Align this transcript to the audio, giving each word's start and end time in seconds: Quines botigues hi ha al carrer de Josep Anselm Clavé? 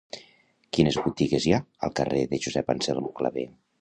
Quines 0.77 0.97
botigues 1.09 1.45
hi 1.49 1.53
ha 1.57 1.59
al 1.89 1.93
carrer 2.01 2.25
de 2.33 2.41
Josep 2.47 2.73
Anselm 2.77 3.11
Clavé? 3.21 3.45